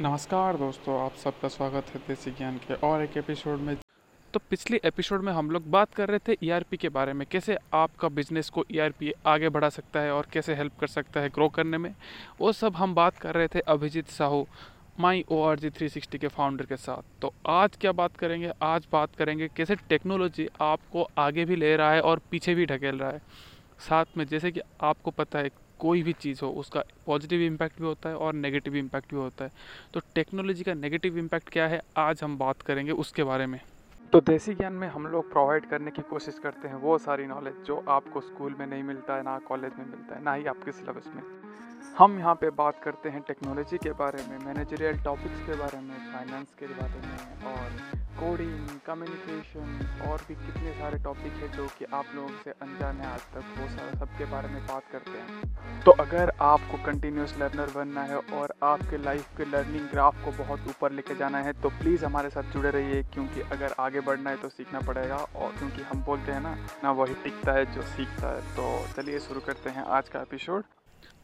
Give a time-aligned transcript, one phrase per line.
[0.00, 3.76] नमस्कार दोस्तों, आप सबका स्वागत है देसी ज्ञान के और एक एपिसोड में।
[4.34, 7.56] तो पिछले एपिसोड में हम लोग बात कर रहे थे ईआरपी के बारे में, कैसे
[7.74, 11.48] आपका बिज़नेस को ईआरपी आगे बढ़ा सकता है और कैसे हेल्प कर सकता है ग्रो
[11.48, 11.94] करने में।
[12.40, 14.46] वो सब हम बात कर रहे थे Abhijit Sahu,
[15.00, 18.52] my O R G three sixty के फाउंडर के साथ। तो आज क्या बात करेंगे?
[18.62, 22.98] आज बात करेंगे कैसे टेक्नोलॉजी आपको आगे भी ले रहा है और पीछे भी ढकेल
[22.98, 23.22] रहा है।
[23.80, 27.86] साथ में जैसे कि आपको पता है कोई भी चीज़ हो, उसका पॉजिटिव इम्पैक्ट भी
[27.86, 29.50] होता है और नेगेटिव इम्पैक्ट भी होता है।
[29.94, 33.60] तो टेक्नोलॉजी का नेगेटिव इम्पैक्ट क्या है, आज हम बात करेंगे उसके बारे में।
[34.12, 37.54] तो देसी ज्ञान में हम लोग प्रोवाइड करने की कोशिश करते हैं वो सारी नॉलेज
[37.66, 40.72] जो आपको स्कूल में नहीं मिलता है, ना कॉलेज में मिलता है, ना ही आपके
[40.72, 41.22] सिलेबस में।
[41.98, 45.94] हम यहाँ पे बात करते हैं टेक्नोलॉजी के बारे में मैनेजरियल टॉपिक्स के बारे में
[46.12, 51.84] फाइनेंस के बारे में और कोडिंग कम्युनिकेशन और भी कितने सारे टॉपिक है जो कि
[51.94, 55.82] आप लोगों से अनजान है आज तक वो सारा सबके बारे में बात करते हैं।
[55.84, 60.68] तो अगर आपको कंटिन्यूस लर्नर बनना है और आपके लाइफ के लर्निंग ग्राफ को बहुत
[60.68, 64.36] ऊपर लेके जाना है तो प्लीज़ हमारे साथ जुड़े रहिए, क्योंकि अगर आगे बढ़ना है
[64.36, 68.34] तो सीखना पड़ेगा, और क्योंकि हम बोलते हैं ना ना वही टिकता है जो सीखता
[68.34, 70.64] है। तो चलिए शुरू करते हैं आज का एपिसोड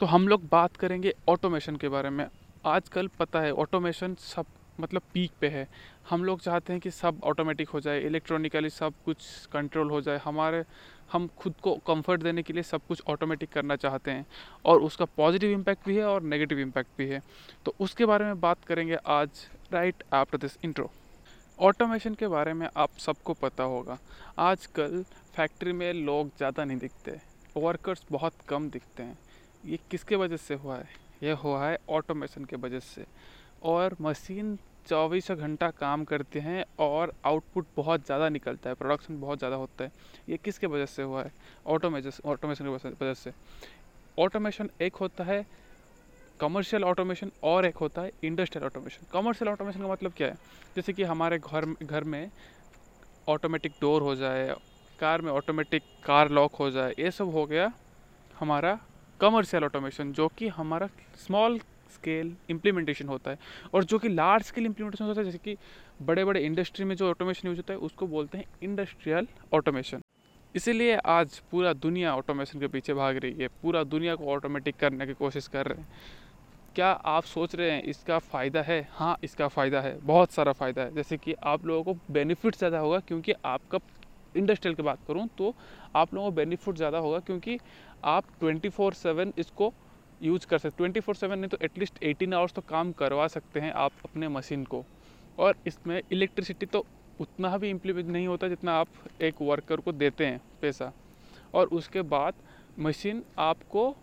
[0.00, 2.27] तो हम लोग बात करेंगे ऑटोमेशन के बारे में।
[2.66, 4.46] आजकल पता है ऑटोमेशन सब
[4.80, 5.66] मतलब पीक पे है।
[6.10, 10.20] हम लोग चाहते हैं कि सब ऑटोमेटिक हो जाए इलेक्ट्रॉनिकली सब कुछ कंट्रोल हो जाए।
[10.24, 10.64] हमारे,
[11.12, 14.26] हम खुद को कंफर्ट देने के लिए सब कुछ ऑटोमेटिक करना चाहते हैं
[14.64, 17.20] और उसका पॉजिटिव इम्पैक्ट भी है और नेगेटिव इम्पैक्ट भी है।
[17.64, 20.90] तो उसके बारे में बात करेंगे आज right after this intro
[21.58, 23.98] automation के बारे में आप सबको पता होगा,
[24.40, 25.02] आजकल
[25.34, 27.20] फैक्ट्री में लोग ज़्यादा नहीं दिखते
[27.56, 29.18] वर्कर्स बहुत कम दिखते हैं।
[29.64, 30.88] ये किसके वजह से हुआ है?
[31.22, 33.04] यह हुआ है ऑटोमेशन के वजह से।
[33.62, 39.38] और मशीन चौबीसों घंटा काम करते हैं और आउटपुट बहुत ज़्यादा निकलता है, प्रोडक्शन बहुत
[39.38, 39.92] ज़्यादा होता है।
[40.28, 41.32] ये किसके वजह से हुआ है?
[41.66, 43.33] ऑटोमेशन ऑटोमेशन की वजह से।
[44.18, 45.44] ऑटोमेशन एक होता है,
[46.40, 50.36] कमर्शियल ऑटोमेशन और एक होता है, इंडस्ट्रियल ऑटोमेशन। कमर्शियल ऑटोमेशन का मतलब क्या है?
[50.77, 52.30] जैसे कि हमारे घर घर में
[53.28, 54.55] ऑटोमेटिक डोर हो जाए,
[54.98, 57.73] कार में ऑटोमेटिक कार लॉक हो जाए, ये सब हो गया
[58.40, 58.79] हमारा
[59.20, 60.89] कमर्शियल ऑटोमेशन, जो कि हमारा
[61.27, 61.61] स्मॉल
[61.92, 63.39] स्केल इम्प्लीमेंटेशन होता है।
[63.75, 65.57] और जो कि लार्ज स्केल इम्प्लीमेंटेशन होता है, जैसे कि
[66.03, 70.01] बड़े बड़े इंडस्ट्री में जो ऑटोमेशन यूज़ होता है, उसको बोलते हैं इंडस्ट्रियल ऑटोमेशन
[70.55, 75.07] इसीलिए आज पूरा दुनिया ऑटोमेशन के पीछे भाग रही है। पूरा दुनिया को ऑटोमेटिक करने
[75.07, 75.89] की कोशिश कर रहे हैं।
[76.75, 78.80] क्या आप सोच रहे हैं इसका फ़ायदा है?
[78.91, 82.79] हाँ इसका फ़ायदा है। बहुत सारा फ़ायदा है। जैसे कि आप लोगों को बेनिफिट ज़्यादा
[82.79, 83.79] होगा क्योंकि आपका
[84.36, 85.55] इंडस्ट्रियल की बात करूँ तो
[85.97, 87.59] आप लोगों को बेनिफिट ज़्यादा होगा क्योंकि
[88.05, 89.73] आप ट्वेंटी फोर सेवन इसको
[90.22, 93.60] यूज़ कर सकते ट्वेंटी फोर सेवन नहीं तो एटलीस्ट एटीन आवर्स तो काम करवा सकते
[93.60, 94.84] हैं आप अपने मशीन को।
[95.38, 96.84] और इसमें इलेक्ट्रिसिटी तो
[97.20, 98.88] उतना भी इम्प्लीमेंट नहीं होता जितना आप
[99.22, 100.92] एक वर्कर को देते हैं पैसा।
[101.55, 102.34] और उसके बाद
[102.80, 103.94] मशीन आपको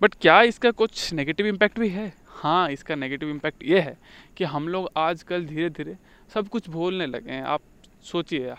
[0.00, 2.12] बट क्या इसका कुछ नेगेटिव इम्पैक्ट भी है?
[2.26, 3.96] हाँ इसका नेगेटिव इम्पैक्ट ये है
[4.36, 5.96] कि हम लोग आजकल धीरे धीरे
[6.30, 7.60] सब कुछ भूलने लगे हैं। आप
[8.04, 8.54] सोचिए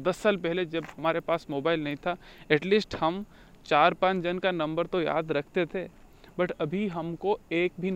[0.00, 2.16] दस साल पहले जब हमारे पास मोबाइल नहीं था
[2.50, 3.24] एटलीस्ट हम
[3.66, 5.86] चार पाँच जन का नंबर तो याद रखते थे।
[6.38, 7.88] बट अभी हमको एक भी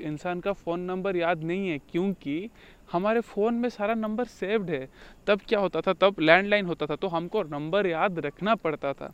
[0.00, 2.50] इंसान का फ़ोन नंबर याद नहीं है, क्योंकि
[2.92, 4.88] हमारे फ़ोन में सारा नंबर सेव्ड है।
[5.26, 5.92] तब क्या होता था?
[5.92, 9.12] तब लैंडलाइन होता था तो हमको नंबर याद रखना पड़ता था।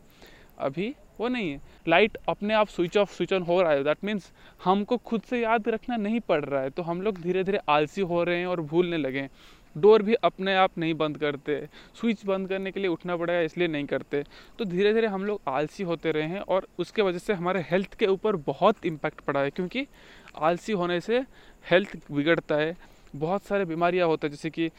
[0.59, 4.05] अभी वो नहीं है। लाइट अपने आप स्विच ऑफ़ स्विच ऑन हो रहा है। दैट
[4.05, 4.33] मीन्स
[4.65, 8.01] हमको खुद से याद रखना नहीं पड़ रहा है। तो हम लोग धीरे धीरे आलसी
[8.01, 9.31] हो रहे हैं और भूलने लगे हैं।
[9.77, 11.61] डोर भी अपने आप नहीं बंद करते।
[12.01, 14.23] स्विच बंद करने के लिए उठना पड़ेगा इसलिए नहीं करते।
[14.59, 17.95] तो धीरे धीरे हम लोग आलसी होते रहे हैं और उसके वजह से हमारे हेल्थ
[17.95, 19.87] के ऊपर बहुत इम्पैक्ट पड़ा है क्योंकि
[20.39, 21.25] आलसी होने से
[21.65, 22.77] हेल्थ बिगड़ता है।
[23.17, 24.71] बहुत सारे बीमारियाँ होती है, जैसे कि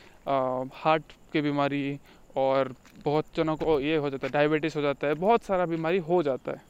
[0.75, 1.99] हार्ट की बीमारी
[2.37, 2.73] और
[3.05, 6.21] बहुत जनों को ये हो जाता है डायबिटीज़ हो जाता है, बहुत सारा बीमारी हो
[6.23, 6.67] जाता है।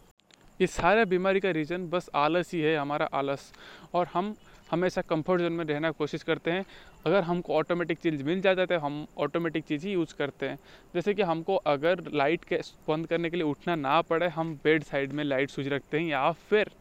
[0.59, 3.51] ये सारे बीमारी का रीज़न बस आलस ही है, हमारा आलस।
[3.93, 4.33] और हम
[4.71, 6.65] हमेशा कंफर्ट जोन में रहना कोशिश करते हैं।
[7.05, 10.57] अगर हमको ऑटोमेटिक चीज़ मिल जाता है तो हम ऑटोमेटिक चीज़ ही यूज़ करते हैं।
[10.93, 14.83] जैसे कि हमको अगर लाइट के बंद करने के लिए उठना ना पड़े, हम बेड
[14.83, 16.71] साइड में लाइट स्विच रखते हैं या फिर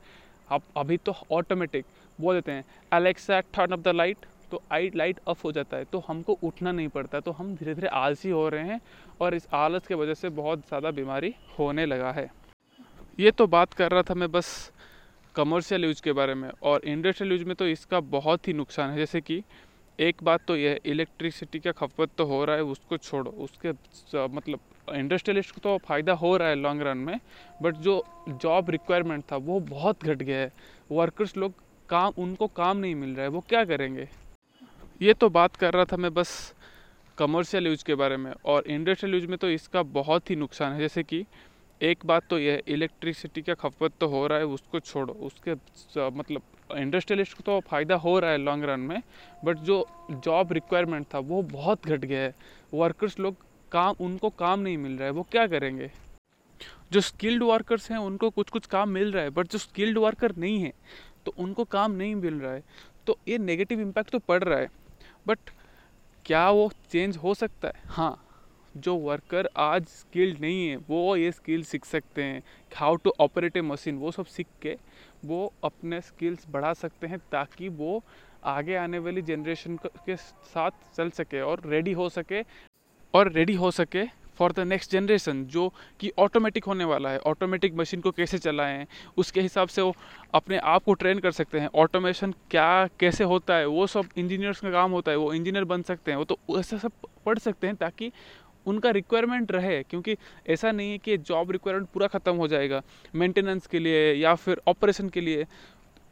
[0.49, 1.87] अब अभी तो ऑटोमेटिक
[2.19, 5.85] बोल देते हैं Alexa turn off the light तो आई लाइट ऑफ़ हो जाता है
[5.85, 8.81] तो हमको उठना नहीं पड़ता। तो हम धीरे धीरे आलसी हो रहे हैं
[9.21, 12.31] और इस आलस के वजह से बहुत ज़्यादा बीमारी होने लगा है।
[13.19, 14.49] ये तो बात कर रहा था मैं बस
[15.35, 18.97] कमर्शियल यूज़ के बारे में और इंडस्ट्रियल यूज़ में तो इसका बहुत ही नुकसान है।
[18.97, 19.43] जैसे कि
[19.99, 23.73] एक बात तो यह है इलेक्ट्रिसिटी का खपत तो हो रहा है, उसको छोड़ो, उसके
[24.29, 24.61] मतलब
[24.95, 27.19] इंडस्ट्रियलिस्ट को तो फ़ायदा हो रहा है लॉन्ग रन में
[27.63, 30.53] बट जो जॉब रिक्वायरमेंट था वो बहुत घट गया है।
[30.91, 31.55] वर्कर्स लोग
[31.89, 34.09] काम, उनको काम नहीं मिल रहा है, वो क्या करेंगे?
[35.01, 36.55] ये तो बात कर रहा था मैं बस
[37.19, 40.79] कमर्शियल यूज़ के बारे में और इंडस्ट्रियल यूज़ में तो इसका बहुत ही नुकसान है।
[40.79, 41.25] जैसे कि
[41.81, 45.55] एक बात तो यह है इलेक्ट्रिसिटी का खपत तो हो रहा है, उसको छोड़ो। उसके
[46.11, 46.43] मतलब
[46.77, 49.03] इंडस्ट्रियलिस्ट को तो फ़ायदा हो रहा है लॉन्ग रन में
[49.45, 52.35] बट जो जॉब रिक्वायरमेंट था, वो बहुत घट गया है।
[52.75, 53.37] वर्कर्स लोग
[53.73, 55.91] काम, उनको काम नहीं मिल रहा है, वो क्या करेंगे?
[56.93, 60.37] जो स्किल्ड वर्कर्स हैं, उनको कुछ कुछ काम मिल रहा है बट जो स्किल्ड वर्कर
[60.37, 60.73] नहीं है
[61.27, 62.63] तो उनको काम नहीं मिल रहा है।
[63.07, 64.69] तो ये नेगेटिव इम्पैक्ट तो पड़ रहा है
[65.27, 65.51] बट
[66.27, 67.83] क्या वो चेंज हो सकता है?
[67.87, 68.25] हाँ
[68.79, 72.43] जो वर्कर आज स्किल्ड नहीं है, वो ये स्किल सीख सकते हैं।
[72.73, 74.77] How to operate a machine वो सब सीख के
[75.25, 78.03] वो अपने स्किल्स बढ़ा सकते हैं ताकि वो
[78.45, 82.43] आगे आने वाली जनरेशन के साथ चल सके और रेडी हो सके
[83.15, 84.05] और रेडी हो सके
[84.39, 85.69] फॉर द नेक्स्ट जनरेशन जो
[86.01, 88.87] कि ऑटोमेटिक होने वाला है। ऑटोमेटिक मशीन को कैसे चलाएँ,
[89.17, 89.95] उसके हिसाब से वो
[90.35, 94.61] अपने आप को ट्रेन कर सकते हैं। ऑटोमेशन क्या, कैसे होता है, वो सब इंजीनियर्स
[94.61, 96.93] का काम होता है, वो इंजीनियर बन सकते हैं, वो तो ऐसा सब
[97.27, 98.13] पढ़ सकते हैं ताकि
[98.69, 100.17] उनका रिक्वायरमेंट रहे, क्योंकि
[100.47, 102.83] ऐसा नहीं है कि जॉब रिक्वायरमेंट पूरा ख़त्म हो जाएगा
[103.15, 105.47] मेंटेनेंस के लिए या फिर ऑपरेशन के लिए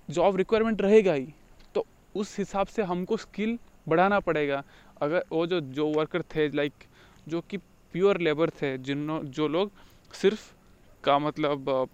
[0.08, 1.28] जॉब रिक्वायरमेंट रहेगा ही।
[1.74, 3.58] तो उस हिसाब से हमको स्किल
[3.88, 4.62] बढ़ाना पड़ेगा।
[5.02, 6.72] अगर वो जो जो वर्कर थे लाइक
[7.26, 7.56] जो कि
[7.94, 9.70] प्योर लेबर थे जिन जो लोग
[10.12, 10.52] सिर्फ़
[11.04, 11.88] का मतलब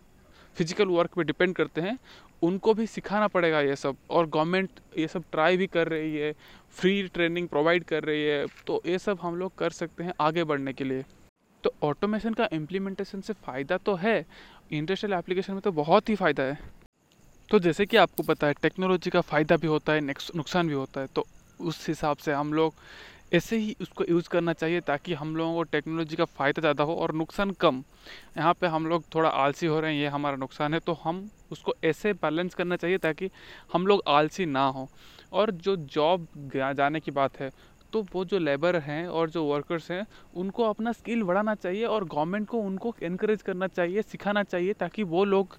[0.57, 1.99] फ़िज़िकल वर्क पे डिपेंड करते हैं,
[2.43, 6.33] उनको भी सिखाना पड़ेगा ये सब। और गवर्नमेंट ये सब ट्राई भी कर रही है
[6.77, 10.45] फ्री ट्रेनिंग प्रोवाइड कर रही है तो ये सब हम लोग कर सकते हैं आगे
[10.45, 11.05] बढ़ने के लिए।
[11.65, 14.25] तो ऑटोमेशन का इम्प्लीमेंटेशन से फ़ायदा तो है
[14.73, 16.59] इंडस्ट्रियल एप्लीकेशन में तो बहुत ही फ़ायदा है।
[17.49, 21.01] तो जैसे कि आपको पता है टेक्नोलॉजी का फ़ायदा भी होता है नुकसान भी होता
[21.01, 21.25] है तो
[21.61, 22.75] उस हिसाब से हम लोग
[23.33, 26.95] ऐसे ही उसको यूज़ करना चाहिए ताकि हम लोगों को टेक्नोलॉजी का फ़ायदा ज़्यादा हो
[26.95, 27.83] और नुकसान कम।
[28.37, 31.29] यहाँ पे हम लोग थोड़ा आलसी हो रहे हैं, ये हमारा नुकसान है तो हम
[31.51, 33.31] उसको ऐसे बैलेंस करना चाहिए ताकि
[33.73, 34.89] हम लोग आलसी ना हो।
[35.33, 37.51] और जो जॉब जाने की बात है
[37.93, 42.05] तो वो जो लेबर हैं और जो वर्कर्स हैं, उनको अपना स्किल बढ़ाना चाहिए और
[42.05, 45.57] गवर्नमेंट को उनको इनक्रेज करना चाहिए, सिखाना चाहिए ताकि वो लोग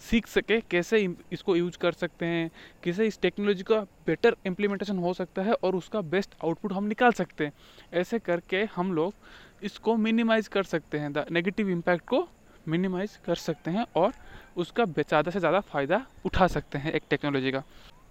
[0.00, 0.98] सीख सके, कैसे
[1.32, 2.50] इसको यूज़ कर सकते हैं,
[2.84, 7.12] कैसे इस टेक्नोलॉजी का बेटर इम्प्लीमेंटेशन हो सकता है और उसका बेस्ट आउटपुट हम निकाल
[7.12, 7.52] सकते हैं।
[7.94, 9.14] ऐसे करके हम लोग
[9.62, 12.26] इसको मिनिमाइज कर सकते हैं द नेगेटिव इम्पैक्ट को
[12.68, 14.12] मिनिमाइज कर सकते हैं और
[14.56, 17.62] उसका ज़्यादा से ज़्यादा फ़ायदा उठा सकते हैं एक टेक्नोलॉजी का।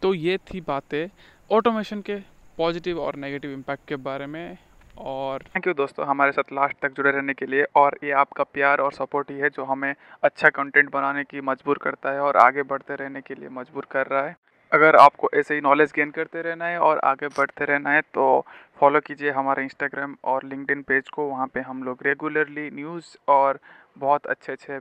[0.02, 1.08] तो ये थी बातें
[1.50, 2.16] ऑटोमेशन के
[2.58, 4.58] पॉजिटिव और नेगेटिव इम्पैक्ट के बारे में।
[5.00, 8.44] और थैंक यू दोस्तों हमारे साथ लास्ट तक जुड़े रहने के लिए और ये आपका
[8.44, 9.94] प्यार और सपोर्ट ही है जो हमें
[10.24, 14.08] अच्छा कंटेंट बनाने की मजबूर करता है और आगे बढ़ते रहने के लिए मजबूर कर
[14.08, 14.36] रहा है।
[14.72, 18.46] अगर आपको ऐसे ही नॉलेज गेन करते रहना है और आगे बढ़ते रहना है तो
[18.80, 23.60] फॉलो कीजिए हमारे इंस्टाग्राम और लिंकड पेज को, वहाँ पे हम लोग रेगुलरली न्यूज़ और
[23.98, 24.80] बहुत अच्छे अच्छे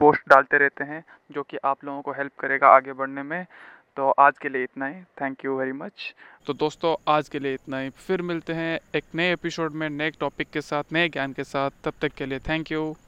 [0.00, 3.44] पोस्ट डालते रहते हैं जो कि आप लोगों को हेल्प करेगा आगे बढ़ने में।
[3.98, 6.14] तो आज के लिए इतना ही। थैंक यू वेरी मच
[6.46, 10.10] तो दोस्तों, आज के लिए इतना ही। फिर मिलते हैं एक नए एपिसोड में, नए
[10.10, 12.94] टॉपिक के साथ, नए ज्ञान के साथ। तब तक के लिए थैंक यू